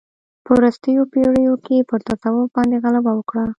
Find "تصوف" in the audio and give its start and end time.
2.07-2.49